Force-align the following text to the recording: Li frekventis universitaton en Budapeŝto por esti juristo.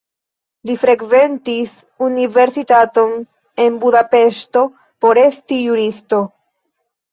Li 0.69 0.77
frekventis 0.83 1.75
universitaton 2.07 3.13
en 3.67 3.77
Budapeŝto 3.85 4.67
por 5.07 5.23
esti 5.27 5.63
juristo. 5.69 6.25